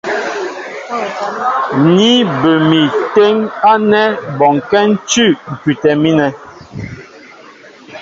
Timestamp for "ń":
4.87-4.89